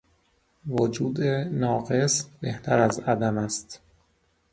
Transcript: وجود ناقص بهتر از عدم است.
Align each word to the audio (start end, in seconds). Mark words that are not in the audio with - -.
وجود 0.67 1.21
ناقص 1.51 2.25
بهتر 2.41 2.79
از 2.79 2.99
عدم 2.99 3.37
است. 3.37 3.81